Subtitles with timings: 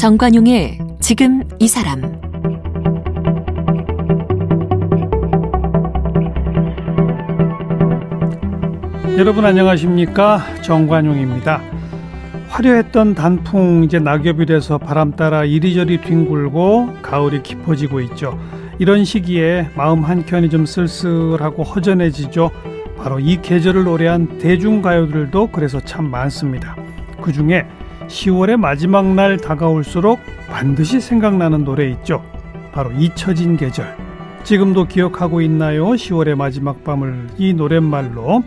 [0.00, 2.00] 정관용의 지금 이 사람
[9.18, 11.60] 여러분 안녕하십니까 정관용입니다.
[12.48, 18.38] 화려했던 단풍 이제 낙엽이 돼서 바람 따라 이리저리 뒹굴고 가을이 깊어지고 있죠.
[18.78, 22.50] 이런 시기에 마음 한켠이 좀 쓸쓸하고 허전해지죠.
[22.96, 26.74] 바로 이 계절을 노래한 대중가요들도 그래서 참 많습니다.
[27.20, 27.66] 그 중에
[28.10, 32.24] 10월의 마지막 날 다가올수록 반드시 생각나는 노래 있죠.
[32.72, 33.96] 바로 잊혀진 계절.
[34.42, 35.90] 지금도 기억하고 있나요?
[35.90, 38.42] 10월의 마지막 밤을 이 노랫말로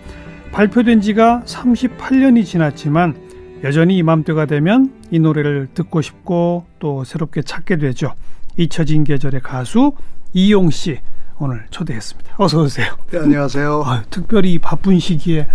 [0.51, 3.15] 발표된 지가 38년이 지났지만
[3.63, 8.13] 여전히 이맘때가 되면 이 노래를 듣고 싶고 또 새롭게 찾게 되죠.
[8.57, 9.93] 잊혀진 계절의 가수
[10.33, 10.99] 이용 씨
[11.39, 12.35] 오늘 초대했습니다.
[12.37, 12.95] 어서 오세요.
[13.11, 13.83] 네, 안녕하세요.
[13.85, 15.47] 아, 특별히 바쁜 시기에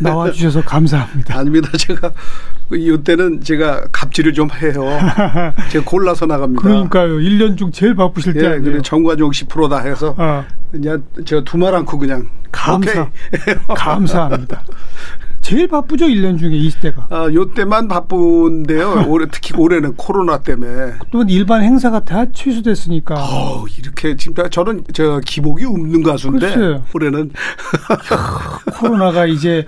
[0.00, 1.36] 나와 주셔서 감사합니다.
[1.38, 1.68] 아닙니다.
[1.76, 2.12] 제가
[2.72, 4.84] 이때는 제가 갑질을 좀 해요.
[5.70, 6.62] 제가 골라서 나갑니다.
[6.62, 7.16] 그러니까요.
[7.18, 8.62] 1년 중 제일 바쁘실 때 예, 아니에요.
[8.62, 13.08] 그래 정관용 씨 프로다 해서 아, 그냥 제가 두말 않고 그냥 감사.
[13.68, 14.62] 감사합니다.
[15.46, 17.06] 제일 바쁘죠 1년 중에 20대가.
[17.08, 19.04] 아, 요때만 바쁜데요.
[19.06, 23.14] 올해 특히 올해는 코로나 때문에 또 일반 행사가 다 취소됐으니까.
[23.14, 26.82] 어, 이렇게 진짜 저는 저 기복이 없는 가수인데 글쎄요.
[26.92, 27.30] 올해는
[28.80, 29.64] 코로나가 이제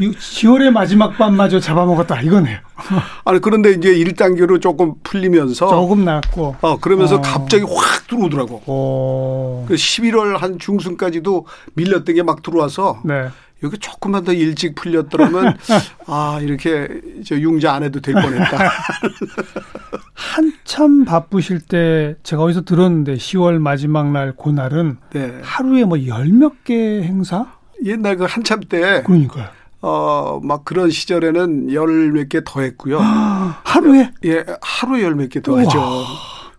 [0.00, 2.58] 10월의 마지막 밤마저 잡아먹었다 이거네요.
[3.24, 6.56] 아니 그런데 이제 1단계로 조금 풀리면서 조금 낫고.
[6.62, 7.20] 어 그러면서 어.
[7.20, 8.56] 갑자기 확 들어오더라고.
[8.66, 9.64] 오.
[9.68, 13.28] 그 11월 한 중순까지도 밀렸던 게 막 들어와서 네.
[13.62, 15.56] 여기 조금만 더 일찍 풀렸더라면
[16.06, 16.88] 아 이렇게
[17.24, 18.58] 저 융자 안 해도 될 뻔했다.
[20.14, 25.40] 한참 바쁘실 때 제가 어디서 들었는데 10월 마지막 날 그날은 네.
[25.42, 27.46] 하루에 뭐 열 몇 개 행사?
[27.84, 29.46] 옛날 그 한참 때 그러니까요.
[29.82, 32.98] 어 막 그런 시절에는 열 몇 개 더 했고요.
[33.64, 34.10] 하루에?
[34.24, 35.80] 예, 하루 열 몇 개더 하죠.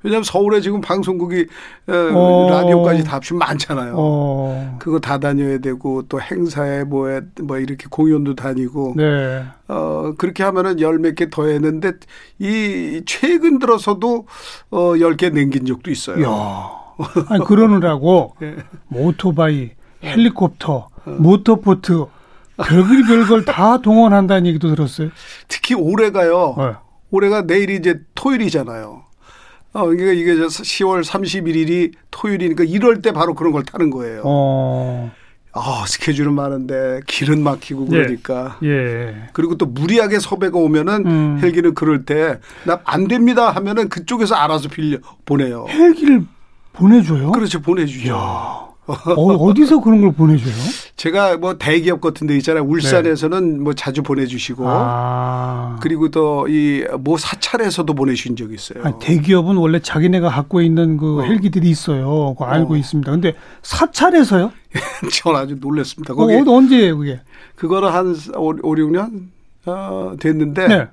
[0.07, 1.45] 왜냐하면 서울에 지금 방송국이
[1.87, 2.47] 어, 어.
[2.49, 3.93] 라디오까지 다 합치면 많잖아요.
[3.97, 4.77] 어.
[4.79, 9.43] 그거 다 다녀야 되고 또 행사에 뭐에 뭐 이렇게 공연도 다니고 네.
[9.67, 11.91] 어 그렇게 하면은 열 몇 개 더 했는데
[12.39, 14.27] 이 최근 들어서도
[14.69, 16.23] 어열 개 남긴 적도 있어요.
[16.25, 16.69] 야.
[17.27, 18.55] 아니 그러느라고 예.
[18.87, 19.71] 뭐 오토바이,
[20.03, 20.87] 헬리콥터,
[21.19, 22.05] 모터보트
[22.57, 25.09] 별걸 별걸 다 동원한다는 얘기도 들었어요.
[25.49, 26.55] 특히 올해가요.
[26.57, 26.71] 네.
[27.11, 29.03] 올해가 내일이 이제 토요일이잖아요.
[29.77, 34.21] 어, 그러니까 이게 이제 10월 31일이 토요일이니까 이럴 때 바로 그런 걸 타는 거예요.
[34.25, 35.11] 어.
[35.53, 38.57] 아, 스케줄은 많은데 길은 막히고 그러니까.
[38.63, 39.15] 예.
[39.33, 41.39] 그리고 또 무리하게 섭외가 오면은 음.
[41.41, 45.65] 헬기는 그럴 때 나 안 됩니다 하면은 그쪽에서 알아서 빌려 보내요.
[45.69, 46.23] 헬기를
[46.73, 47.31] 보내줘요?
[47.31, 47.59] 그렇죠.
[47.61, 48.13] 보내주죠.
[48.15, 50.53] 어, 어 디서 그런 걸 보내줘요?
[50.95, 52.63] 제가 뭐 대기업 같은 데 있잖아요.
[52.63, 54.63] 울산에서는 뭐 자주 보내주시고.
[54.63, 54.69] 네.
[54.71, 55.77] 아.
[55.81, 58.83] 그리고 또 이 뭐 사찰에서도 보내주신 적이 있어요.
[58.83, 61.23] 아니, 대기업은 원래 자기네가 갖고 있는 그 어.
[61.23, 62.33] 헬기들이 있어요.
[62.37, 62.77] 그거 알고 어.
[62.77, 63.11] 있습니다.
[63.11, 64.51] 근데 사찰에서요?
[65.11, 66.13] 전 아주 놀랐습니다.
[66.13, 67.19] 어, 거기 언제예요, 그게?
[67.55, 69.27] 그거는 한 5, 5 6년
[69.65, 70.87] 어, 됐는데 네.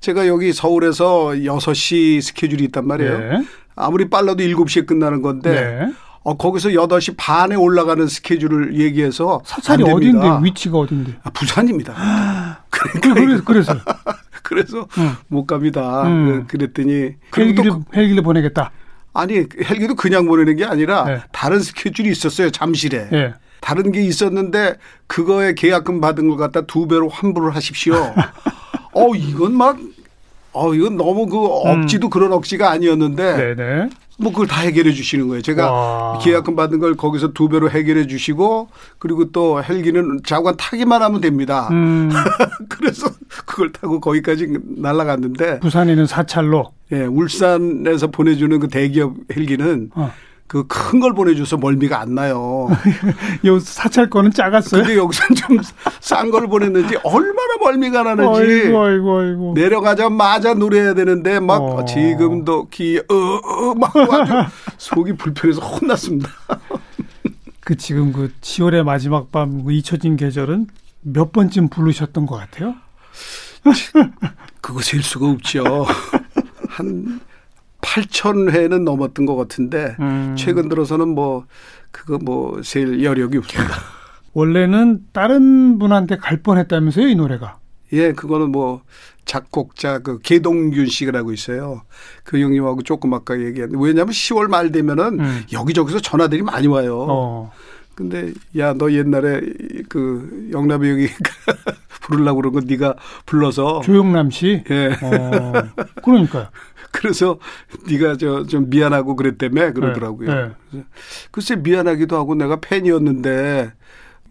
[0.00, 3.18] 제가 여기 서울에서 6시 스케줄이 있단 말이에요.
[3.18, 3.44] 네.
[3.74, 5.92] 아무리 빨라도 7시에 끝나는 건데 네.
[6.26, 9.84] 어, 거기서 8시 반에 올라가는 스케줄을 얘기해서 사찰이.
[9.84, 10.26] 어딘데?
[10.42, 11.14] 위치가 어딘데?
[11.22, 11.94] 아, 부산입니다.
[12.68, 13.74] 그, 그래서, 그래서.
[14.42, 15.12] 그래서 음.
[15.28, 16.02] 못 갑니다.
[16.02, 16.46] 음.
[16.48, 18.72] 그- 그랬더니 그리고 헬기를, 또 헬기를 보내겠다.
[19.14, 21.20] 아니 헬기도 그냥 보내는 게 아니라 네.
[21.32, 23.34] 다른 스케줄이 있었어요 잠실에 예.
[23.60, 24.76] 다른 게 있었는데
[25.06, 27.94] 그거에 계약금 받은 걸 갖다 두 배로 환불을 하십시오.
[28.94, 29.78] 어 이건 막
[30.56, 33.56] 어 이건 너무 그 억지도 그런 억지가 아니었는데 음.
[33.56, 33.88] 네네.
[34.18, 35.42] 뭐 그걸 다 해결해 주시는 거예요.
[35.42, 36.18] 제가 와.
[36.18, 38.68] 계약금 받은 걸 거기서 두 배로 해결해 주시고
[38.98, 41.68] 그리고 또 헬기는 자관 타기만 하면 됩니다.
[41.70, 42.10] 음,
[42.70, 43.08] 그래서
[43.44, 46.72] 그걸 타고 거기까지 날아갔는데 부산에는 사찰로.
[46.92, 50.10] 예, 울산에서 보내주는 그 대기업 헬기는 어.
[50.46, 52.68] 그 큰 걸 보내줘서 멀미가 안 나요.
[53.44, 54.82] 요 사찰 거는 작았어요?
[54.82, 59.52] 근데 여기서는 좀싼 걸 보냈는지 얼마나 멀미가 나는지 아이고, 아이고, 아이고.
[59.54, 61.84] 내려가자마자 노래해야 되는데 막 어.
[61.84, 64.32] 지금도 기어막 아주
[64.78, 66.30] 속이 불편해서 혼났습니다.
[67.60, 70.68] 그 지금 그 10월의 마지막 밤, 그 잊혀진 계절은
[71.02, 72.74] 몇 번쯤 부르셨던 것 같아요?
[74.60, 75.86] 그거 셀 수가 없죠.
[76.68, 77.20] 한
[77.96, 80.34] 8천 회는 넘었던 것 같은데 음.
[80.36, 81.46] 최근 들어서는 뭐
[81.90, 83.74] 그거 뭐셀 여력이 없습니다.
[84.34, 87.58] 원래는 다른 분한테 갈 뻔했다면서요, 이 노래가?
[87.92, 88.82] 예, 그거는 뭐
[89.24, 91.82] 작곡자 그 개동균 씨라고 있어요.
[92.22, 95.42] 그 형님하고 조금 아까 얘기했는데 왜냐하면 10월 말 되면은 음.
[95.52, 97.06] 여기저기서 전화들이 많이 와요.
[97.08, 97.52] 어.
[97.96, 99.40] 근데 야 너 옛날에
[99.88, 101.06] 그 영남이 형이
[102.02, 102.94] 부르려고 그런 거 네가
[103.24, 104.62] 불러서 조영남 씨.
[104.70, 104.86] 예.
[105.02, 105.52] 어,
[106.04, 106.48] 그러니까요.
[106.92, 107.38] 그래서
[107.88, 110.32] 네가 저 좀 미안하고 그랬다며 그러더라고요.
[110.34, 110.84] 네, 네.
[111.32, 113.72] 글쎄 미안하기도 하고 내가 팬이었는데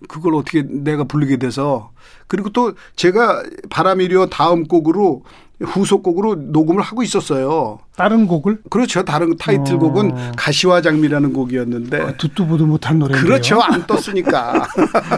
[0.07, 1.91] 그걸 어떻게 내가 부르게 돼서
[2.27, 5.23] 그리고 또 제가 바람이려 다음 곡으로
[5.61, 7.79] 후속곡으로 녹음을 하고 있었어요.
[7.95, 9.03] 다른 곡을 그렇죠.
[9.05, 10.31] 다른 타이틀곡은 어.
[10.35, 12.99] 가시와 장미라는 곡이었는데 듣도 보도 못한.
[12.99, 13.07] 네.
[13.07, 13.61] 그렇죠.
[13.61, 14.67] 안 떴으니까.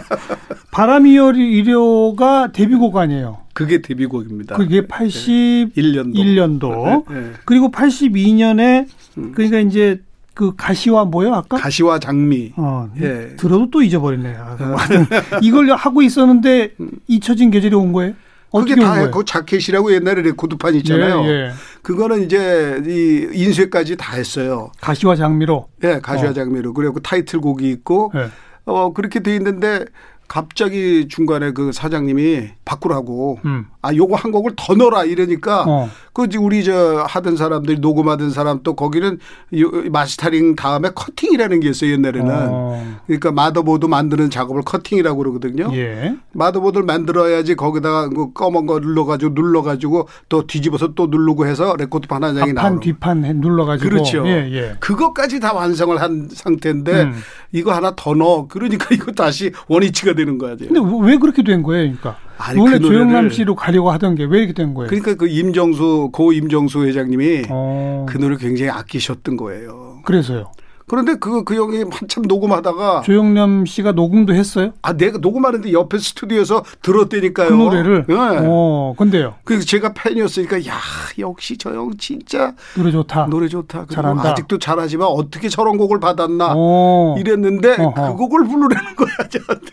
[0.72, 3.40] 바람이여리가 데뷔곡 아니에요.
[3.54, 4.58] 그게 데뷔곡입니다.
[4.58, 6.14] 그게 81년도.
[6.14, 7.12] 1년도.
[7.12, 7.32] 네.
[7.46, 8.88] 그리고 82년에
[9.34, 10.02] 그러니까 이제
[10.38, 11.58] 그 가시와 뭐요 아까?
[11.58, 12.54] 가시와 장미.
[12.58, 13.36] 어, 예.
[13.38, 14.36] 들어도 또 잊어버리네.
[14.36, 15.08] 아, 하여튼
[15.42, 16.76] 이걸 하고 있었는데
[17.08, 18.14] 잊혀진 계절이 온 거예요?
[18.52, 19.12] 어떻게 그게 온다 거예요?
[19.12, 21.24] 그 자켓이라고 옛날에 레코드판 있잖아요.
[21.24, 21.52] 예, 예.
[21.82, 24.72] 그거는 이제 이 인쇄까지 다 했어요.
[24.80, 25.70] 가시와 장미로.
[25.84, 26.34] 예, 가시와 어.
[26.34, 26.74] 장미로.
[26.76, 28.30] 그리고 타이틀곡이 있고 예.
[28.66, 29.86] 어 그렇게 돼 있는데
[30.28, 33.66] 갑자기 중간에 그 사장님이 바꾸라고 음.
[33.82, 35.90] 아 요거 한 곡을 더 넣어라 이러니까 어.
[36.18, 39.20] 그 우리 저 하던 사람들이 녹음하던 사람 또 거기는
[39.60, 42.98] 요- mastering 다음에 커팅이라는 게 있어요 옛날에는 어.
[43.06, 45.70] 그러니까 마더보드 만드는 작업을 커팅이라고 그러거든요.
[45.76, 46.16] 예.
[46.34, 52.36] 마더보드를 만들어야지 거기다가 그 검은 거 눌러가지고 눌러가지고 또 뒤집어서 또 누르고 해서 레코드판 한
[52.36, 53.88] 장이 나오는 뒷판 해- 눌러가지고.
[53.88, 54.26] 그렇죠.
[54.28, 54.76] 예, 예.
[54.80, 57.14] 그것까지 다 완성을 한 상태인데 음.
[57.52, 58.48] 이거 하나 더 넣어.
[58.48, 60.56] 그러니까 이거 다시 원위치가 되는 거야.
[60.58, 62.18] 근데 왜 그렇게 된 거예요, 그러니까?
[62.38, 64.88] 아니, 원래 그 조영남 씨로 가려고 하던 게 왜 이렇게 된 거예요?
[64.90, 68.06] 그러니까 그 임정수 고 임정수 회장님이 어.
[68.10, 70.00] 그 노래 굉장히 아끼셨던 거예요.
[70.06, 70.52] 그래서요.
[70.90, 74.72] 그런데 그 그 형이 한참 녹음하다가 조영남 씨가 녹음도 했어요?
[74.82, 77.50] 아 내가 녹음하는데 옆에 스튜디오에서 들었다니까요.
[77.50, 78.06] 그 노래를.
[78.08, 78.16] 예.
[78.16, 79.36] 어, 근데요.
[79.44, 80.76] 그래서 제가 팬이었으니까 야
[81.20, 83.26] 역시 저 형 진짜 노래 좋다.
[83.28, 83.86] 노래 좋다.
[83.90, 84.32] 잘한다.
[84.32, 87.16] 아직도 잘하지만 어떻게 저런 곡을 받았나 어.
[87.20, 88.12] 이랬는데 어허.
[88.14, 89.72] 그 곡을 부르라는 거야 저한테.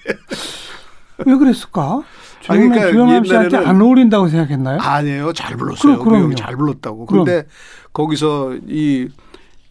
[1.26, 2.02] 왜 그랬을까?
[2.49, 4.79] 아니, 조영남, 그러니까 조영남 씨한테 안 어울린다고 생각했나요?
[4.81, 5.32] 아니에요.
[5.32, 5.99] 잘 불렀어요.
[5.99, 6.35] 그럼, 그.
[6.35, 7.06] 잘 불렀다고.
[7.06, 7.25] 그럼.
[7.25, 7.46] 근데
[7.93, 9.08] 거기서 이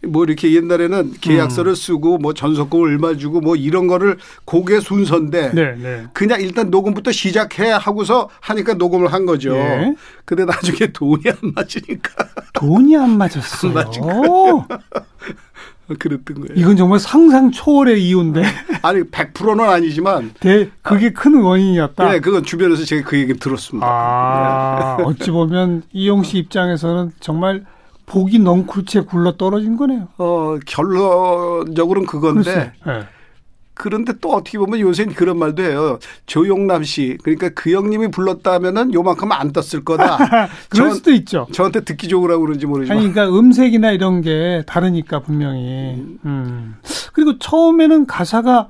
[0.05, 1.75] 뭐 이렇게 옛날에는 계약서를 음.
[1.75, 6.03] 쓰고 뭐 전속금 얼마 주고 뭐 이런 거를 곡의 순서인데 네, 네.
[6.11, 9.55] 그냥 일단 녹음부터 시작해 하고서 하니까 녹음을 한 거죠.
[9.55, 9.95] 예.
[10.25, 12.11] 근데 나중에 돈이 안 맞으니까
[12.51, 13.69] 돈이 안 맞았어요.
[13.69, 14.01] 안 맞은
[15.99, 16.53] 그랬던 거예요.
[16.55, 18.43] 이건 정말 상상 초월의 이유인데.
[18.81, 22.11] 아니 100%는 아니지만 대, 그게 큰 원인이었다.
[22.11, 23.85] 네, 그건 주변에서 제가 그 얘기 들었습니다.
[23.87, 27.65] 아, 어찌 보면 이용 씨 입장에서는 정말
[28.05, 30.07] 복이 넝쿨채 굴러 떨어진 거네요.
[30.17, 32.71] 어, 결론적으로는 그건데 글쎄.
[32.87, 33.03] 예.
[33.73, 35.99] 그런데 또 어떻게 보면 요새는 그런 말도 해요.
[36.25, 37.17] 조용남 씨.
[37.23, 40.17] 그러니까 그 형님이 불렀다면은 요만큼 안 떴을 거다.
[40.69, 41.47] 그럴 저, 수도 있죠.
[41.51, 42.97] 저한테 듣기 좋으라고 그런지 모르지만.
[42.97, 46.17] 아니, 그러니까 음색이나 이런 게 다르니까 분명히.
[46.25, 46.75] 음.
[47.13, 48.69] 그리고 처음에는 가사가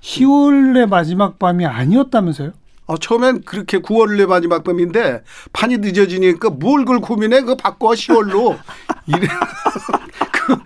[0.00, 2.52] 10월의 마지막 밤이 아니었다면서요?
[2.86, 5.22] 어, 처음엔 그렇게 9월의 마지막 밤인데
[5.52, 7.40] 판이 늦어지니까 뭘 그걸 고민해?
[7.40, 8.58] 그거 바꿔 10월로.
[9.06, 9.26] 이래.
[10.32, 10.56] 그,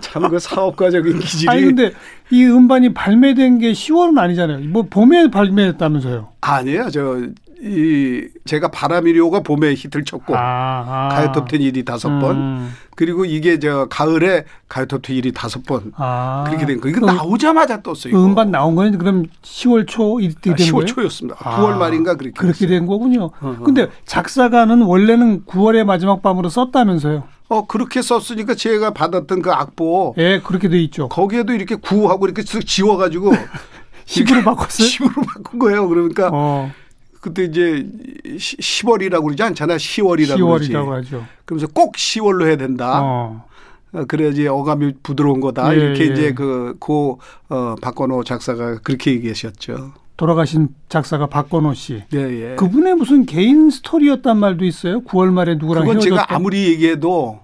[0.00, 1.48] 참 그 사업가적인 기질이.
[1.50, 1.92] 아니, 근데
[2.30, 4.60] 이 음반이 발매된 게 10월은 아니잖아요.
[4.68, 6.28] 뭐 봄에 발매했다면서요?
[6.40, 6.90] 아니에요.
[6.90, 7.18] 저,
[7.64, 10.34] 이, 제가 바람이료가 봄에 히트를 쳤고.
[10.36, 11.08] 아, 아.
[11.32, 12.36] 가요톱10 1위 다섯 번.
[12.36, 12.72] 음.
[12.96, 15.92] 그리고 이게 저 가을에 가요톱10 1위 다섯 번.
[15.96, 16.44] 아.
[16.46, 16.88] 그렇게 된 거.
[16.88, 18.12] 이거 그 나오자마자 떴어요.
[18.14, 20.86] 그 음반 나온 거는 그럼 10월 초 이때 아, 된 10월 거예요?
[20.86, 21.36] 초였습니다.
[21.40, 22.34] 아, 9월 말인가 그렇게.
[22.36, 23.30] 그렇게 된 거군요.
[23.40, 23.62] 어허.
[23.64, 27.22] 근데 작사가는 원래는 9월의 마지막 밤으로 썼다면서요?
[27.52, 31.08] 어 그렇게 썼으니까 제가 받았던 그 악보 예, 그렇게 돼 있죠.
[31.08, 33.32] 거기에도 이렇게 구하고 이렇게 쓱 지워가지고
[34.06, 34.88] 10으로 바꿨어요?
[34.88, 35.86] 10으로 바꾼 거예요.
[35.86, 36.72] 그러니까 어,
[37.20, 37.86] 그때 이제
[38.24, 39.76] 10월이라고 그러지 않잖아.
[39.76, 40.72] 10월이라고 그러지.
[40.72, 41.24] 10월이라고 하죠.
[41.44, 43.00] 그러면서 꼭 10월로 해야 된다.
[43.02, 43.44] 어.
[43.92, 45.74] 어, 그래야지 어감이 부드러운 거다.
[45.74, 46.12] 예, 이렇게 예.
[46.12, 49.92] 이제 그 고 어, 박건호 작사가 그렇게 얘기하셨죠.
[50.16, 52.02] 돌아가신 작사가 박건호 씨.
[52.14, 52.18] 예,
[52.52, 52.56] 예.
[52.56, 55.02] 그분의 무슨 개인 스토리였단 말도 있어요.
[55.02, 56.22] 9월 말에 누구랑 그건 헤어졌다.
[56.22, 57.40] 제가 아무리 얘기해도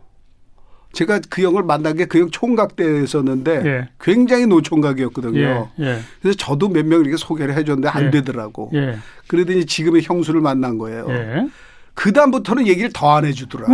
[0.93, 3.89] 제가 그 형을 만난 게 그 형 총각 때였었는데 예.
[4.01, 5.69] 굉장히 노총각이었거든요.
[5.81, 8.11] 예, 예, 그래서 저도 몇 명 이렇게 소개를 해줬는데 안 예.
[8.11, 8.71] 되더라고.
[8.75, 11.07] 예, 그러더니 지금의 형수를 만난 거예요.
[11.11, 11.49] 예.
[11.95, 13.73] 그 다음부터는 얘기를 더 안 해주더라고.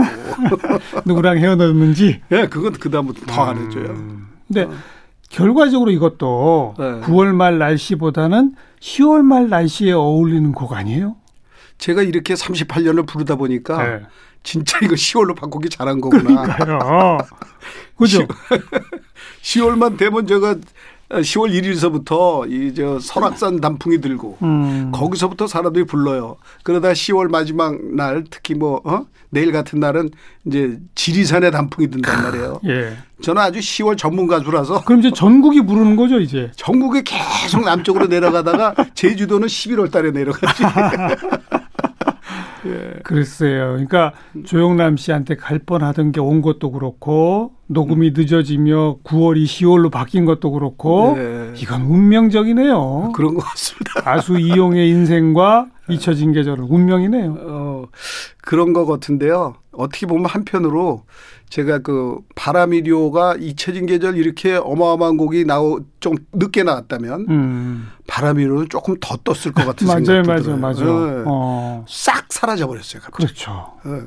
[1.06, 2.22] 누구랑 헤어졌는지.
[2.32, 3.86] 예, 그건 그 다음부터 더 안 해줘요.
[3.90, 4.28] 음.
[4.48, 4.68] 근데
[5.30, 6.84] 결과적으로 이것도 네.
[7.02, 11.16] 9월 말 날씨보다는 10월 말 날씨에 어울리는 곡 아니에요?
[11.78, 14.00] 제가 이렇게 38년을 부르다 보니까 네.
[14.44, 16.42] 진짜 이거 10월로 바꾸기 잘한 거구나.
[16.42, 17.18] 그러니까요.
[17.98, 18.24] 그죠?
[19.42, 20.54] 10월만 되면 제가
[21.10, 24.90] 10월 1일서부터 이 저 설악산 단풍이 들고 음.
[24.92, 26.36] 거기서부터 사람들이 불러요.
[26.62, 29.06] 그러다 10월 마지막 날 특히 뭐 어?
[29.30, 30.10] 내일 같은 날은
[30.44, 32.60] 이제 지리산의 단풍이 든단 말이에요.
[32.66, 32.96] 예.
[33.22, 36.50] 저는 아주 10월 전문 가수라서 그럼 이제 전국이 부르는 거죠, 이제.
[36.56, 40.62] 전국에 계속 남쪽으로 내려가다가 제주도는 11월 달에 내려가지.
[42.66, 43.00] 예.
[43.02, 43.72] 글쎄요.
[43.72, 44.12] 그러니까
[44.44, 51.14] 조영남 씨한테 갈 뻔하던 게 온 것도 그렇고 녹음이 늦어지며 9월이 10월로 바뀐 것도 그렇고
[51.16, 51.52] 네.
[51.56, 53.12] 이건 운명적이네요.
[53.14, 54.00] 그런 것 같습니다.
[54.02, 57.36] 가수 이용의 인생과 잊혀진 계절은 운명이네요.
[57.40, 57.84] 어,
[58.42, 59.54] 그런 것 같은데요.
[59.72, 61.02] 어떻게 보면 한편으로
[61.50, 67.88] 제가 그 바람이료가 잊혀진 계절 이렇게 어마어마한 곡이 나오 좀 늦게 나왔다면 음.
[68.06, 70.56] 바람이료는 조금 더 떴을 것 같은 맞아요, 생각도 맞아요, 들어요.
[70.58, 71.18] 맞아요.
[71.20, 71.24] 예.
[71.26, 71.84] 어.
[71.88, 73.02] 싹 사라져 버렸어요.
[73.02, 73.26] 갑자기.
[73.26, 73.72] 그렇죠.
[73.86, 74.02] 예.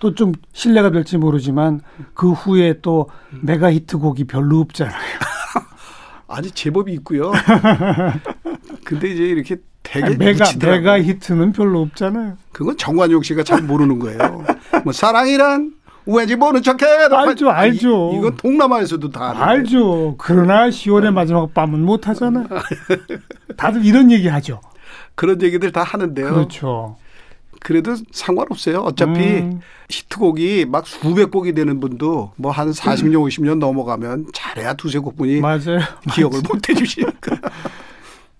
[0.00, 1.80] 또 좀 신뢰가 될지 모르지만
[2.14, 3.08] 그 후에 또
[3.42, 4.96] 메가 히트곡이 별로 없잖아요.
[6.28, 7.32] 아니 제법이 있고요.
[8.84, 10.44] 근데 이제 이렇게 되게 메가.
[10.60, 12.36] 메가 히트는 별로 없잖아요.
[12.52, 14.44] 그건 정관용 씨가 잘 모르는 거예요.
[14.84, 15.72] 뭐 사랑이란
[16.06, 16.84] 왠지 모른 척해.
[17.10, 18.12] 알죠, 알죠.
[18.14, 19.32] 이, 건 동남아에서도 다.
[19.36, 20.16] 알죠.
[20.18, 22.46] 그러나 10월의 마지막 밤은 못 하잖아요.
[23.56, 24.60] 다들 이런 얘기 하죠.
[25.14, 26.30] 그런 얘기들 다 하는데요.
[26.30, 26.96] 그렇죠.
[27.60, 28.78] 그래도 상관없어요.
[28.80, 29.60] 어차피 음.
[29.90, 35.80] 히트곡이 막 수백 곡이 되는 분도 뭐 한 40년, 50년 넘어가면 잘해야 두세 곡뿐이 맞아요.
[36.12, 37.40] 기억을 못 해주시니까.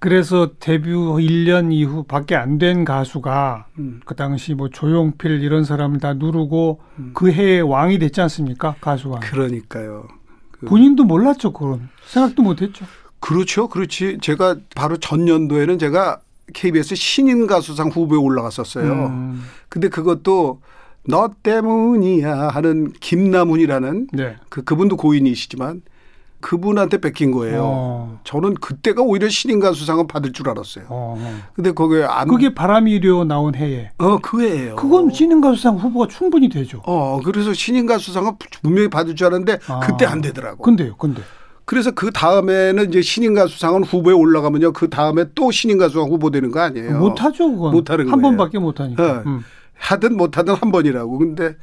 [0.01, 4.01] 그래서 데뷔 1년 이후 밖에 안 된 가수가 음.
[4.05, 6.81] 그 당시 뭐 조용필 이런 사람을 다 누르고
[7.15, 8.77] 그 해에 왕이 됐지 않습니까?
[8.81, 9.21] 가수가.
[9.21, 10.07] 그러니까요.
[10.53, 11.89] 그- 본인도 몰랐죠, 그건.
[12.07, 12.85] 생각도 못 했죠.
[13.21, 13.69] 그렇죠.
[13.69, 14.19] 그렇지.
[14.21, 16.21] 제가 바로 전년도에는 제가
[16.55, 18.93] KBS 신인 가수상 후보에 올라갔었어요.
[18.93, 19.43] 음.
[19.69, 20.61] 근데 그것도
[21.07, 24.37] 너 때문이야 하는 김남훈이라는 네.
[24.49, 25.83] 그 그분도 고인이시지만
[26.40, 27.62] 그분한테 뺏긴 거예요.
[27.64, 28.21] 어.
[28.25, 30.85] 저는 그때가 오히려 신인 가수상을 받을 줄 알았어요.
[30.88, 31.40] 어.
[31.55, 33.90] 근데 거기에 안 그게 바람이려 나온 해에.
[33.99, 34.76] 어, 그 해예요.
[34.76, 36.81] 그건 신인 가수상 후보가 충분히 되죠.
[36.85, 39.81] 어, 그래서 신인 가수상을 분명히 받을 줄 알았는데 아.
[39.81, 40.62] 그때 안 되더라고.
[40.62, 41.23] 근데요, 근데.
[41.69, 44.73] 그래서 그 다음에는 이제 신인 가수상은 후보에 올라가면요.
[44.73, 46.99] 그 다음에 또 신인 가수상 후보 되는 거 아니에요.
[46.99, 47.73] 못하죠, 그건.
[47.73, 48.23] 못하는 한 거예요.
[48.23, 49.03] 번밖에 못하니까.
[49.03, 49.23] 네.
[49.27, 49.45] 음.
[49.75, 51.19] 하든 못하든 한 번이라고.
[51.19, 51.57] 근데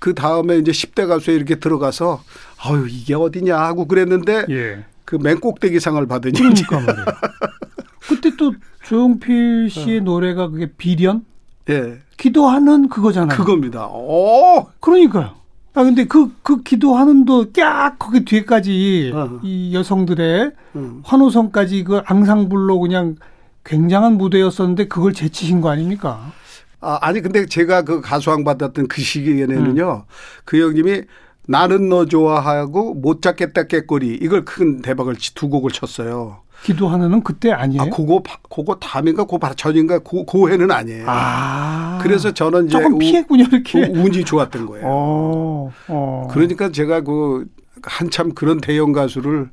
[0.00, 2.24] 그 다음에 이제 10대 가수에 이렇게 들어가서
[2.64, 4.84] 아유, 이게 어디냐 하고 그랬는데 예.
[5.04, 7.06] 그맨 꼭대기 상을 받으니 그러니까 말이에요.
[8.08, 11.24] 그때 또 조용필 씨의 노래가 그게 비련?
[11.70, 12.00] 예.
[12.16, 13.38] 기도하는 그거잖아요.
[13.38, 13.86] 그겁니다.
[13.86, 14.66] 오!
[14.80, 15.43] 그러니까요.
[15.74, 19.40] 아 근데 그 그 기도하는도 깍 거기 뒤에까지 어.
[19.42, 21.00] 이 여성들의 음.
[21.04, 23.16] 환호성까지 그 앙상블로 그냥
[23.64, 26.32] 굉장한 무대였었는데 그걸 제치신 거 아닙니까?
[26.80, 30.04] 아, 아니 근데 제가 그 가수왕 받았던 그 시기에는요.
[30.06, 30.12] 음.
[30.44, 31.02] 그 형님이
[31.48, 36.42] 나는 너 좋아하고 못 잡겠다 깨꼬리 이걸 큰 대박을 치- 두 곡을 쳤어요.
[36.64, 37.82] 기도하는은 그때 아니에요?
[37.82, 41.04] 아, 그거 바- 그거 다음인가 그거 바로 전인가 그, 그 해는 아니에요.
[41.06, 41.98] 아.
[42.02, 43.84] 그래서 저는 이제 조금 우- 피했군요 그 이렇게.
[43.86, 44.84] 운이 좋았던 거예요.
[44.88, 45.72] 어.
[45.88, 46.28] 어.
[46.32, 47.44] 그러니까 제가 그
[47.82, 49.50] 한참 그런 대형 가수를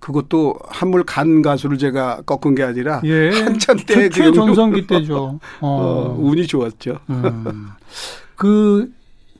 [0.00, 3.30] 그것도 한물 간 가수를 제가 꺾은 게 아니라 예.
[3.30, 5.38] 한참 때그 최 전성기 때죠.
[5.60, 6.16] 어, 어.
[6.18, 6.98] 운이 좋았죠.
[7.10, 7.66] 음.
[8.36, 8.90] 그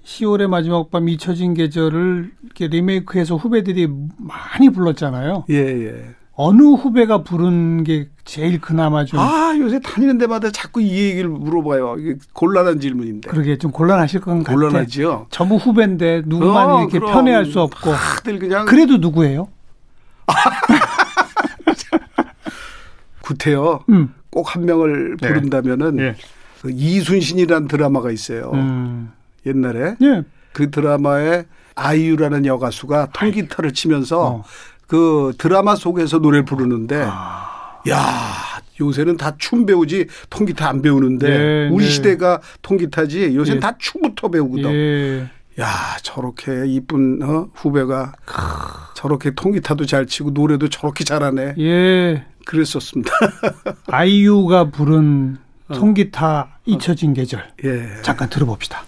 [0.05, 3.88] 10월의 마지막 밤 잊혀진 계절을 이렇게 리메이크해서 후배들이
[4.19, 5.45] 많이 불렀잖아요.
[5.50, 6.05] 예, 예.
[6.40, 11.97] 어느 후배가 부른 게 제일 그나마 좀 아, 요새 다니는 데마다 자꾸 이 얘기를 물어봐요.
[11.99, 13.28] 이게 곤란한 질문인데.
[13.28, 14.52] 그러게 좀 곤란하실 것 같아.
[14.52, 15.26] 곤란하지요.
[15.30, 17.12] 전부 후배인데 누구만 어, 이렇게 그럼.
[17.12, 17.90] 편애할 수 없고.
[17.90, 19.49] 다들 그냥 그래도 누구예요?
[23.23, 24.14] 구태여 음.
[24.30, 25.28] 꼭한 명을 네.
[25.28, 26.14] 부른다면은 예.
[26.62, 28.52] 그 이순신이라는 드라마가 있어요.
[28.54, 29.11] 음.
[29.45, 30.23] 옛날에 예.
[30.52, 34.45] 그 드라마에 아이유라는 여가수가 통기타를 치면서 어.
[34.88, 37.47] 그 드라마 속에서 노래를 부르는데 아.
[37.88, 38.33] 야
[38.80, 41.90] 요새는 다 춤 배우지 통기타 안 배우는데 네, 우리 네.
[41.90, 43.61] 시대가 통기타지 요새는 예.
[43.61, 44.73] 다 춤부터 배우거든.
[44.73, 45.30] 예.
[45.61, 45.66] 야
[46.02, 47.49] 저렇게 이쁜 어?
[47.54, 48.12] 후배가
[48.95, 51.54] 저렇게 통기타도 잘 치고 노래도 저렇게 잘하네.
[51.59, 52.25] 예.
[52.47, 53.12] 그랬었습니다.
[53.88, 55.37] 아이유가 부른
[55.68, 55.75] 어.
[55.75, 57.45] 통기타 잊혀진 계절.
[57.64, 57.88] 예.
[58.02, 58.85] 잠깐 들어봅시다.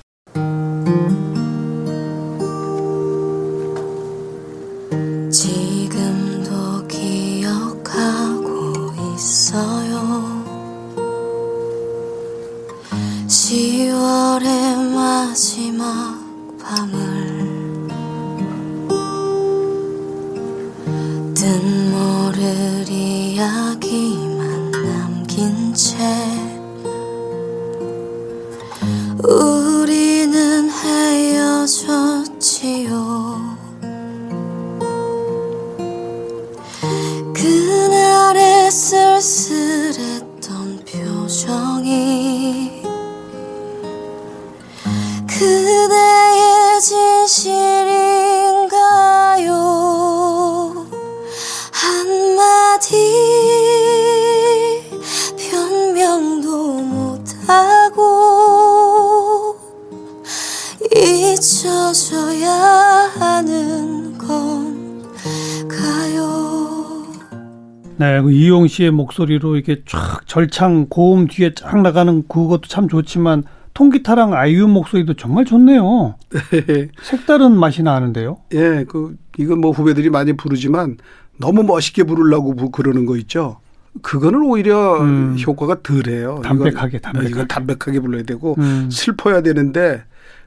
[68.01, 73.45] 네, 그 이용 씨의 목소리로 이렇게 쫙 절창 고음 뒤에 쫙 나가는 그것도 참 좋지만
[73.75, 76.15] 통기타랑 아이유 목소리도 정말 좋네요.
[77.03, 78.39] 색다른 맛이 나는데요.
[78.55, 80.97] 예, 그 이건 뭐 후배들이 많이 부르지만
[81.37, 83.59] 너무 멋있게 부르려고 부- 그러는 거 있죠.
[84.01, 85.37] 그거는 오히려 음.
[85.47, 86.41] 효과가 덜해요.
[86.43, 87.29] 담백하게, 이건, 담백하게.
[87.29, 88.89] 이건 담백하게 불러야 되고 음.
[88.91, 90.05] 슬퍼야 되는데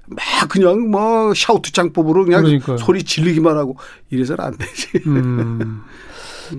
[0.08, 0.20] 막
[0.50, 2.78] 그냥 뭐 샤우트 장법으로 그냥 그러니까요.
[2.78, 3.78] 소리 지르기만 하고
[4.10, 4.88] 이래서는 안 되지.
[5.06, 5.82] 음.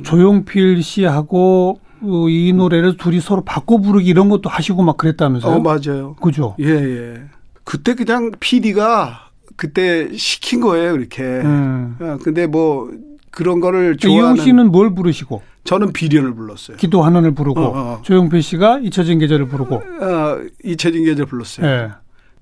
[0.02, 5.54] 조용필 씨하고 어, 이 노래를 둘이 서로 바꿔 부르기 이런 것도 하시고 막 그랬다면서요?
[5.54, 6.14] 어 맞아요.
[6.20, 6.54] 그죠?
[6.60, 7.22] 예 예.
[7.64, 11.22] 그때 그냥 PD가 그때 시킨 거예요 이렇게.
[11.22, 11.96] 음.
[12.00, 12.90] 어, 근데 뭐
[13.30, 16.76] 그런 거를 이용 좋아하는 씨는 뭘 부르시고 저는 비련을 불렀어요.
[16.76, 18.02] 기도하는을 부르고 어, 어.
[18.02, 21.66] 조용필 씨가 잊혀진 계절을 부르고 어, 이채진 계절 불렀어요.
[21.66, 21.90] 예.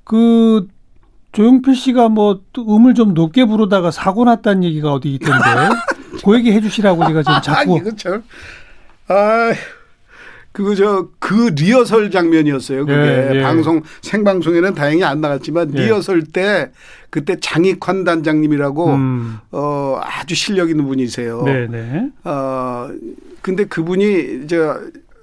[0.04, 0.66] 그
[1.32, 5.40] 조용필 씨가 뭐또 음을 좀 높게 부르다가 사고 났다는 얘기가 어디 있던데
[6.24, 8.22] 그 얘기 해주시라고 제가 지금 아, 자꾸 참.
[9.08, 9.52] 아,
[10.52, 12.84] 그거 저 그 리허설 장면이었어요.
[12.84, 13.42] 그게 예, 예.
[13.42, 15.84] 방송 생방송에는 다행히 안 나갔지만 예.
[15.84, 16.70] 리허설 때
[17.08, 19.38] 그때 장익환 단장님이라고 음.
[19.50, 21.42] 어 아주 실력 있는 분이세요.
[21.44, 22.90] 네 네 어
[23.40, 24.78] 근데 그분이 저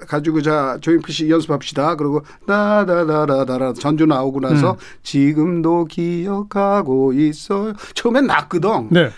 [0.08, 1.96] 가지고 자 조용필 씨 연습합시다.
[1.96, 4.78] 그리고 다다다다다라 전주 나오고 나서 음.
[5.04, 7.74] 지금도 기억하고 있어요.
[7.94, 8.88] 처음엔 낮거든.
[8.90, 9.12] 네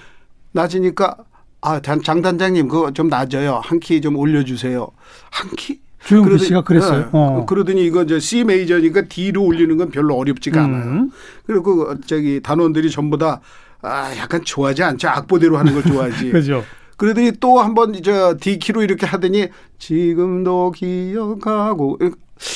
[0.52, 1.16] 낮으니까
[1.62, 3.62] 아, 장, 장 단장님 그거 좀 낮아요.
[3.64, 4.88] 한 키 좀 올려주세요.
[5.30, 5.80] 한 키?
[6.04, 7.00] 그러더니- 씨가 그랬어요.
[7.02, 7.08] 네.
[7.12, 7.46] 어.
[7.48, 10.84] 그러더니 이거 이제 C 메이저니까 D로 올리는 건 별로 어렵지가 않아요.
[10.84, 11.12] 음.
[11.46, 13.40] 그리고 그 저기 단원들이 전부 다
[13.84, 15.08] 아, 약간 좋아하지 않죠.
[15.10, 16.30] 악보대로 하는 걸 좋아하지.
[16.32, 16.64] 그죠.
[16.98, 19.50] 그러더니 또 한번저 D 키로 이렇게 하더니
[19.80, 22.00] 지금도 기억하고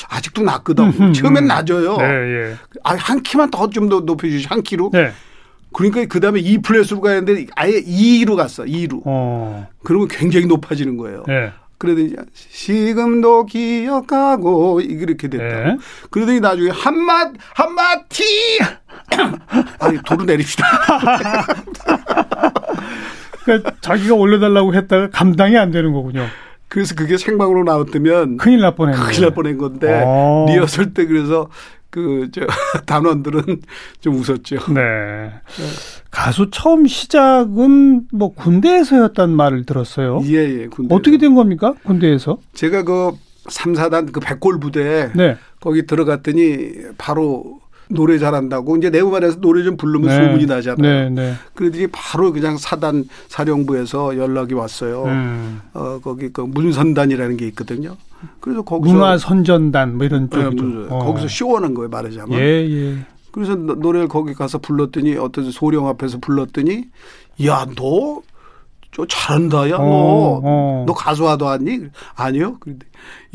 [0.10, 1.14] 아직도 낮거든.
[1.14, 1.98] 처음엔 낮아요.
[1.98, 2.56] 네, 예.
[2.84, 4.90] 아, 한 키만 더 좀 더 높여주시 한 키로.
[4.92, 5.12] 네.
[5.76, 8.64] 그러니까 그 다음에 E 플랫으로 가야 되는데 아예 2로 갔어.
[8.64, 9.02] 2로.
[9.06, 9.68] 어.
[9.84, 11.26] 그러면 굉장히 높아지는 거예요.
[11.28, 11.52] 네.
[11.78, 15.44] 그러더니 지금도 기억하고 이렇게 됐다.
[15.44, 15.78] 네.
[16.10, 18.24] 그러더니 나중에 한맛 한맛 티.
[19.80, 20.66] 아니 도로 내립시다.
[23.44, 26.26] 그러니까 자기가 올려달라고 했다가 감당이 안 되는 거군요.
[26.70, 29.02] 그래서 그게 생방으로 나왔다면 큰일 날 뻔했네.
[29.02, 30.46] 큰일 날 뻔한 건데 어.
[30.50, 31.50] 리허설 때 그래서
[31.96, 32.42] 그 저
[32.86, 33.62] 단원들은
[34.02, 34.58] 좀 웃었죠.
[34.74, 35.32] 네.
[36.12, 40.22] 가수 처음 시작은 뭐 군대에서였단 말을 들었어요.
[40.26, 40.68] 예, 예.
[40.68, 40.94] 군대.
[40.94, 41.74] 어떻게 된 겁니까?
[41.86, 42.38] 군대에서?
[42.54, 43.12] 제가 그
[43.48, 45.38] 3, 4단 그 백골 부대 네.
[45.62, 50.16] 거기 들어갔더니 바로 노래 잘한다고 이제 내부반에서 노래 좀 부르면 네.
[50.16, 51.10] 소문이 나잖아요.
[51.10, 51.34] 네, 네.
[51.54, 55.04] 그러더니 바로 그냥 사단 사령부에서 연락이 왔어요.
[55.06, 55.62] 음.
[55.74, 57.96] 어 거기 그 문선단이라는 게 있거든요.
[58.40, 60.64] 그래서 거기서 문화 선전단 뭐 이런 예, 쪽이죠.
[60.64, 61.00] 문- 어.
[61.00, 62.40] 거기서 쇼하는 거예요 말하자면.
[62.40, 62.96] 예, 예.
[63.32, 66.86] 그래서 노- 노래를 거기 가서 불렀더니 어떤 소령 앞에서 불렀더니
[67.46, 68.22] 야 너
[68.96, 70.84] 저 잘한다 야너 어, 어.
[70.88, 71.82] 너 가수하도 하니
[72.16, 72.86] 아니요 그런데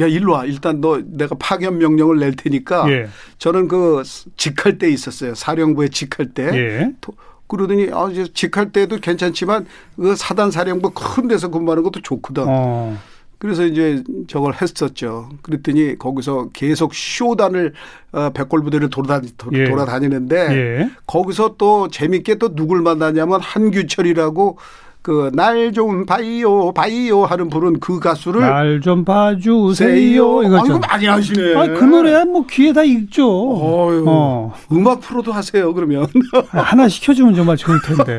[0.00, 3.08] 야 일로 와 일단 너 내가 파견 명령을 낼 테니까 예.
[3.38, 4.02] 저는 그
[4.38, 6.92] 직할 때 있었어요 사령부에 직할 때 예.
[7.02, 7.12] 도-
[7.46, 12.96] 그러더니 아 이제 직할 때도 괜찮지만 그 사단 사령부 큰 데서 근무하는 것도 좋거든 어.
[13.38, 15.30] 그래서 이제 저걸 했었죠.
[15.40, 17.72] 그랬더니 거기서 계속 쇼단을
[18.12, 19.64] 어, 백골부대를 돌아다니, 도- 예.
[19.64, 20.90] 돌아다니는데 예.
[21.06, 24.58] 거기서 또 재밌게 또 누굴 만나냐면 한규철이라고
[25.02, 30.40] 그 날 좀 봐요 봐요 하는 부른 그 가수를 날 좀 봐주세요.
[30.40, 30.44] 아.
[30.44, 31.54] 이거 많이 하시네.
[31.56, 33.26] 아, 그 노래야 뭐 귀에 다 익죠.
[33.26, 34.04] 어휴.
[34.06, 34.52] 어.
[34.72, 36.06] 음악 프로도 하세요 그러면.
[36.50, 38.18] 하나 시켜주면 정말 좋을 텐데.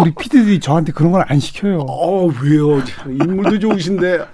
[0.00, 1.80] 우리 피디들이 저한테 그런 걸 안 시켜요.
[1.88, 2.80] 어 왜요?
[3.08, 4.26] 인물도 좋으신데.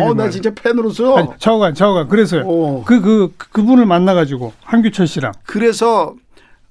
[0.00, 0.30] 어, 나.
[0.30, 1.14] 진짜 팬으로서.
[1.16, 2.08] 아니, 좌우간, 좌우간.
[2.08, 2.44] 그래서요.
[2.46, 2.82] 어.
[2.86, 5.32] 그, 그, 그- 그분을 만나가지고, 한규철 씨랑.
[5.44, 6.14] 그래서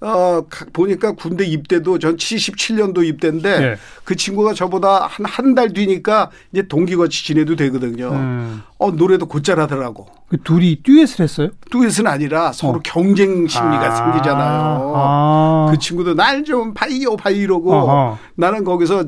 [0.04, 3.76] 어 가- 보니까 군대 입대도 전 77년도 입대인데 예.
[4.04, 8.10] 그 친구가 저보다 한 한 달 뒤니까 이제 동기같이 지내도 되거든요.
[8.12, 8.62] 음.
[8.80, 10.08] 어 노래도 곧잘 하더라고.
[10.28, 11.50] 그 둘이 듀엣을 했어요?
[11.72, 12.82] 듀엣은 아니라 서로 어.
[12.84, 13.96] 경쟁 심리가 아.
[13.96, 14.94] 생기잖아요.
[14.96, 15.68] 아.
[15.72, 18.18] 그 친구도 날좀 봐요 봐요 이러고 어허.
[18.36, 19.06] 나는 거기서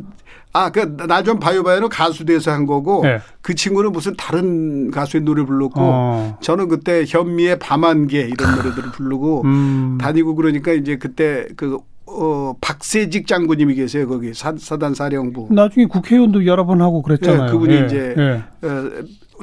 [0.55, 3.19] 아, 그, 날좀 봐요 봐요는 가수대에서 한 거고 네.
[3.41, 6.37] 그 친구는 무슨 다른 가수의 노래 불렀고 어.
[6.39, 9.97] 저는 그때 현미의 밤안개 이런 노래들을 부르고 음.
[9.99, 16.45] 다니고 그러니까 이제 그때 그 어, 박세직 장군님이 계세요 거기 사, 사단 사령부 나중에 국회의원도
[16.45, 17.47] 여러 번 하고 그랬잖아요.
[17.47, 18.43] 예, 그분이 예, 이제 예.
[18.65, 18.89] 어,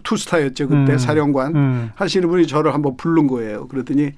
[0.02, 0.98] 투스타였죠 그때 음.
[0.98, 1.90] 사령관 음.
[1.94, 3.68] 하시는 분이 저를 한번 부른 거예요.
[3.68, 4.12] 그랬더니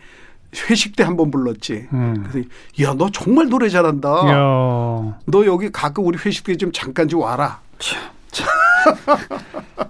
[0.70, 1.88] 회식 때 한 번 불렀지.
[1.92, 2.24] 음.
[2.30, 2.48] 그래서
[2.82, 4.08] 야 너 정말 노래 잘한다.
[4.26, 5.18] 이야.
[5.26, 7.60] 너 여기 가끔 우리 회식 때 좀 잠깐 좀 와라.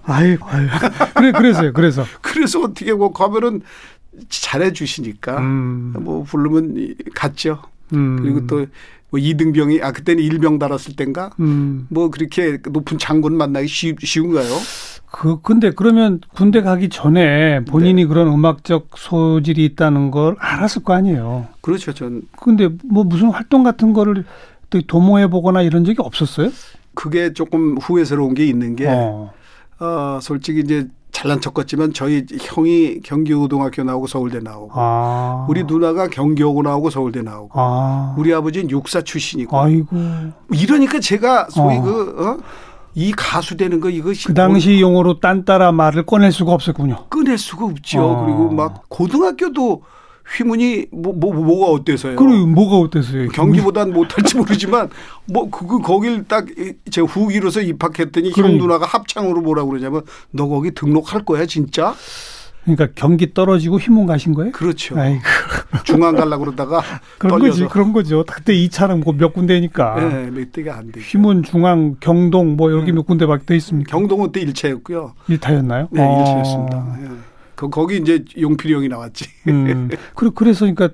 [0.03, 0.67] 아이, 아이.
[1.15, 2.05] 그래, 그래서요, 그래서.
[2.21, 3.61] 그래서 어떻게 뭐 가면은
[4.29, 5.93] 잘해 주시니까 음.
[5.99, 7.61] 뭐 부르면 이- 갔죠.
[7.93, 8.17] 음.
[8.21, 8.65] 그리고 또
[9.11, 11.85] 뭐 이등병이 아 그때는 일병 달았을 땐가 음.
[11.89, 14.49] 뭐 그렇게 높은 장군 만나기 쉬, 쉬운가요?
[15.17, 18.05] 그 근데 그러면 군대 가기 전에 본인이 네.
[18.05, 21.47] 그런 음악적 소질이 있다는 걸 알았을 거 아니에요.
[21.61, 21.93] 그렇죠.
[21.93, 24.25] 전 근데 뭐 무슨 활동 같은 거를
[24.69, 26.49] 또 도모해 보거나 이런 적이 없었어요?
[26.95, 29.31] 그게 조금 후회스러운 게 있는 게 어.
[29.79, 35.45] 어, 솔직히 이제 잘난 척 같지만 저희 형이 경기고등학교 나오고 서울대 나오고 아.
[35.47, 38.15] 우리 누나가 경기고 나오고 서울대 나오고 아.
[38.17, 39.95] 우리 아버지는 육사 출신이고 아이고.
[40.51, 41.81] 이러니까 제가 소위 어.
[41.81, 42.37] 그, 어?
[42.95, 47.07] 이 가수 되는 거 이거 그 당시 용어로 딴따라 말을 꺼낼 수가 없었군요.
[47.09, 48.01] 꺼낼 수가 없죠.
[48.01, 48.25] 어.
[48.25, 49.83] 그리고 막 고등학교도
[50.37, 52.15] 휘문이 뭐, 뭐 뭐가 어때서요?
[52.15, 53.27] 그리고 뭐가 어땠어요?
[53.29, 54.89] 경기보단 못할지 모르지만
[55.25, 56.45] 뭐 그거 거길 딱
[56.89, 58.57] 제 후기로서 입학했더니 형.
[58.57, 61.93] 누나가 합창으로 뭐라 그러냐면 너 거기 등록할 거야 진짜?
[62.65, 64.51] 그러니까 경기 떨어지고 휘문 가신 거예요?
[64.51, 64.99] 그렇죠.
[64.99, 65.21] 아이고.
[65.83, 66.81] 중앙 갈라 그러다가
[67.19, 68.25] 그런 떨려서 거지, 그런 거죠.
[68.27, 69.95] 그때 2차는 몇 군데니까.
[69.99, 71.05] 네, 몇 대가 안 되죠.
[71.05, 72.93] 휘문, 중앙, 경동 뭐 여기 네.
[72.93, 73.91] 몇 군데밖에 돼 있습니까?
[73.91, 75.11] 경동은 때 1차였고요.
[75.27, 75.89] 일타였나요?
[75.91, 76.23] 네, 어.
[76.23, 77.03] 1차였습니다.
[77.03, 77.15] 예.
[77.53, 79.25] 그 거기 이제 용필이 형이 나왔지.
[79.47, 79.89] 음.
[80.15, 80.89] 그래 그래서 그러니까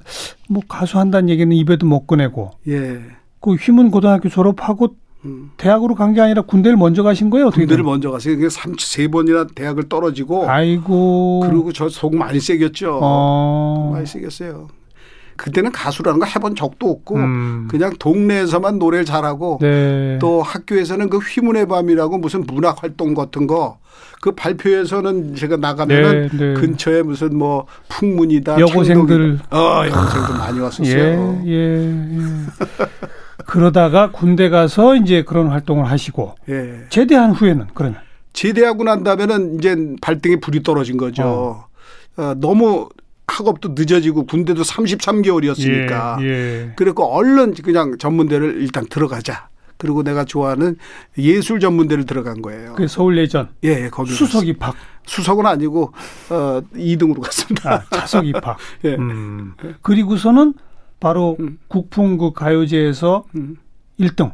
[0.49, 2.99] 뭐 가수 한다는 얘기는 입에도 못 꺼내고 예.
[3.39, 5.51] 그 휘문 고등학교 졸업하고 음.
[5.57, 7.47] 대학으로 간 게 아니라 군대를 먼저 가신 거예요?
[7.47, 7.83] 어떻게 군대를?
[7.83, 8.35] 먼저 갔어요.
[8.35, 11.43] 그게 삼세 번이나 대학을 떨어지고 아이고.
[11.45, 12.99] 그리고 저 속 많이 세겼죠.
[13.01, 13.91] 어.
[13.93, 14.67] 많이 세겼어요.
[15.37, 17.67] 그때는 가수라는 거 해본 적도 없고 음.
[17.69, 20.17] 그냥 동네에서만 노래를 잘하고 네.
[20.21, 23.79] 또 학교에서는 그 휘문의 밤이라고 무슨 문학 활동 같은 거
[24.21, 26.53] 그 발표에서는 제가 나가면은 네, 네.
[26.53, 29.39] 근처에 무슨 뭐 풍문이다 여고생들.
[29.39, 31.41] 창덕이- 어 여고생들 많이 왔었어요.
[31.47, 32.21] 예, 예, 예.
[33.45, 36.85] 그러다가 군대 가서 이제 그런 활동을 하시고 예.
[36.89, 37.99] 제대한 후에는 그러면
[38.33, 41.65] 제대하고 난 다음에는 이제 발등에 불이 떨어진 거죠.
[42.17, 42.89] 어, 너무
[43.27, 46.21] 학업도 늦어지고 군대도 33개월이었으니까.
[46.21, 46.73] 예, 예.
[46.75, 49.49] 그래고 얼른 그냥 전문대를 일단 들어가자.
[49.77, 50.75] 그리고 내가 좋아하는
[51.17, 52.75] 예술 전문대를 들어간 거예요.
[52.75, 54.47] 그 서울 예전 예, 예, 거기 수석.
[54.47, 54.75] 입학,
[55.07, 55.91] 수석은 아니고
[56.29, 57.73] 어 2등으로 갔습니다.
[57.73, 58.57] 아, 차석 입학.
[58.85, 58.95] 예.
[58.95, 59.53] 음.
[59.81, 60.53] 그리고서는
[61.01, 61.57] 바로 음.
[61.67, 63.57] 국풍 그 가요제에서 음.
[63.99, 64.31] 1등.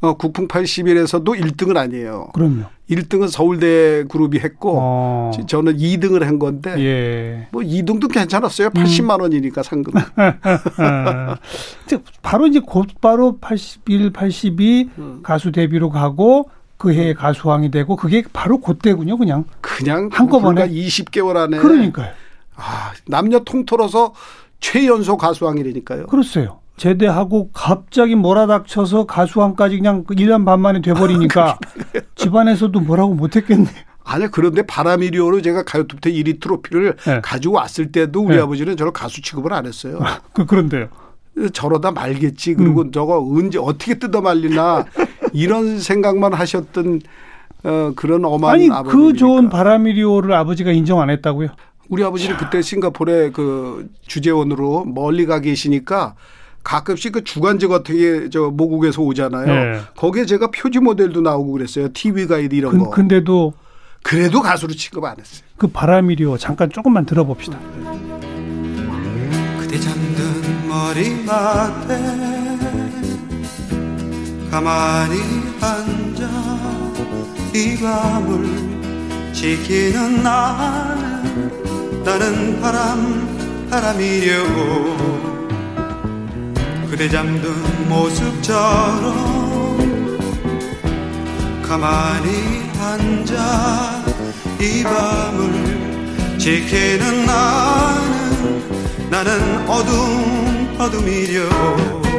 [0.00, 2.30] 어, 국풍 81에서도 1등은 아니에요.
[2.32, 2.64] 그럼요.
[2.88, 5.30] 1등은 서울대 그룹이 했고 어.
[5.34, 7.48] 지- 저는 2등을 한 건데 예.
[7.52, 8.68] 뭐 2등도 괜찮았어요.
[8.68, 8.72] 음.
[8.82, 9.92] 80만 원이니까 상금.
[12.22, 15.20] 바로 이제 곧바로 81, 82 음.
[15.22, 19.44] 가수 데뷔로 가고 그 해에 가수왕이 되고 그게 바로 그때군요, 그냥.
[19.60, 20.62] 그냥 한꺼번에?
[20.66, 22.08] 불과 20개월 안에 그러니까요.
[22.56, 24.14] 아, 남녀 통틀어서
[24.60, 26.06] 최연소 가수왕이라니까요.
[26.06, 26.60] 그렇어요.
[26.76, 31.58] 제대하고 갑자기 몰아닥쳐서 가수왕까지 그냥 그 1년 반 만에 돼버리니까
[32.16, 33.68] 집안에서도 뭐라고 못했겠네.
[34.02, 37.20] 아니 그런데 바람이리오로 제가 가요톱텐 1위 트로피를 네.
[37.22, 38.42] 가지고 왔을 때도 우리 네.
[38.42, 40.00] 아버지는 저를 가수 취급을 안 했어요.
[40.32, 40.88] 그, 그런데요.
[41.52, 42.54] 저러다 말겠지.
[42.54, 42.92] 그리고 음.
[42.92, 44.86] 저거 언제 어떻게 뜯어 말리나
[45.32, 47.00] 이런 생각만 하셨던
[47.62, 48.90] 어, 그런 엄한 아니, 아버님.
[48.90, 51.48] 그 좋은 바라미리오를 아버지가 인정 안 했다고요?
[51.90, 56.14] 우리 아버지는 그때 싱가포르에 그 주재원으로 멀리 가 계시니까
[56.62, 59.46] 가끔씩 그 주간지 같은 게 저 모국에서 오잖아요.
[59.46, 59.80] 네.
[59.96, 61.88] 거기에 제가 표지 모델도 나오고 그랬어요.
[61.92, 62.90] TV 가이드 이런 근, 거.
[62.90, 63.52] 근데도
[64.02, 65.42] 그래도 가수로 취급 안 했어요.
[65.56, 67.58] 그 바라미리오 잠깐 조금만 들어봅시다.
[69.58, 71.96] 그대 잠든 머리맡에
[74.50, 75.18] 가만히
[75.60, 76.28] 앉아
[77.54, 81.20] 이 밤을 지키는 나
[82.02, 85.20] 는 나는 바람 바람이려고.
[86.90, 89.40] 그대 잠든 모습처럼
[91.62, 94.04] 가만히 앉아
[94.60, 102.09] 이 밤을 지키는 나는 나는 어둠 어둠이려 멀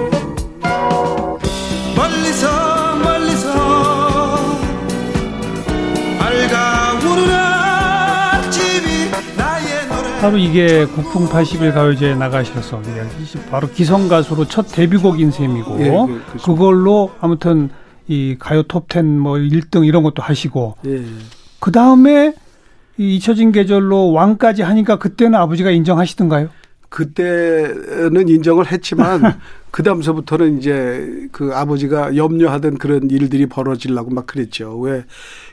[10.22, 12.82] 바로 이게 국풍 80일 가요제에 나가셔서
[13.50, 16.44] 바로 기성 가수로 첫 데뷔곡인 셈이고 예, 그- 그렇습니다.
[16.46, 17.70] 그걸로 아무튼
[18.08, 21.04] 이 가요 톱10 뭐 1등 이런 것도 하시고 예.
[21.60, 22.34] 그 다음에
[22.98, 26.50] 이 잊혀진 계절로 왕까지 하니까 그때는 아버지가 인정하시던가요?
[26.90, 29.40] 그때는 인정을 했지만
[29.72, 34.78] 그 다음서부터는 이제 그 아버지가 염려하던 그런 일들이 벌어지려고 막 그랬죠.
[34.78, 35.06] 왜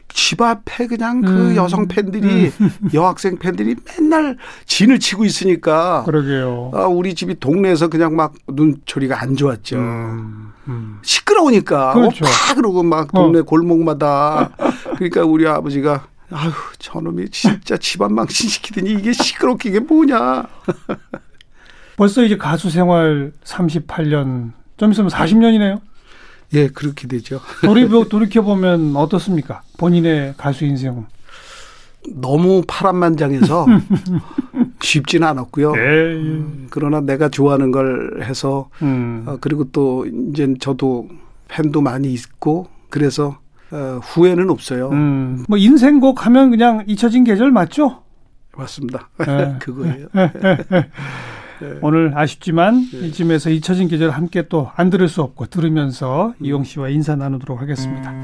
[0.08, 1.56] 집 앞에 그냥 그 음.
[1.56, 2.50] 여성 팬들이
[2.94, 6.70] 여학생 팬들이 맨날 진을 치고 있으니까 그러게요.
[6.74, 9.76] 아, 우리 집이 동네에서 그냥 막 눈초리가 안 좋았죠.
[9.76, 10.98] 음, 음.
[11.02, 12.24] 시끄러우니까 그렇죠.
[12.24, 14.50] 막 그러고 막 동네 골목마다
[14.96, 20.44] 그러니까 우리 아버지가 아휴 저놈이 진짜 집안 망신시키더니 이게 시끄럽게 이게 뭐냐
[21.96, 25.80] 벌써 이제 가수 생활 38년 좀 있으면 40년이네요.
[26.54, 29.62] 예 그렇게 되죠 돌이켜 돌이켜 보면 어떻습니까?
[29.76, 31.06] 본인의 가수 인생은
[32.14, 33.66] 너무 파란만장해서
[34.80, 35.72] 쉽지는 않았고요.
[35.76, 36.42] 예.
[36.70, 39.24] 그러나 내가 좋아하는 걸 해서 음.
[39.26, 41.08] 어, 그리고 또 이제 저도
[41.48, 43.38] 팬도 많이 있고 그래서
[43.70, 44.90] 어, 후회는 없어요.
[44.90, 45.44] 음.
[45.48, 48.02] 뭐 인생곡 하면 그냥 잊혀진 계절 맞죠?
[48.56, 49.08] 맞습니다.
[49.18, 49.56] 네.
[49.60, 50.06] 그거예요.
[51.82, 53.06] 오늘 아쉽지만 네.
[53.08, 58.14] 이쯤에서 잊혀진 계절 함께 또 안 들을 수 없고 들으면서 이용 씨와 인사 나누도록 하겠습니다.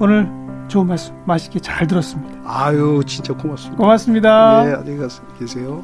[0.00, 0.28] 오늘
[0.68, 2.40] 좋은 말씀 맛있게 잘 들었습니다.
[2.44, 3.76] 아유 진짜 고맙습니다.
[3.76, 4.70] 고맙습니다.
[4.70, 5.08] 예, 안녕히.
[5.38, 5.82] 계세요.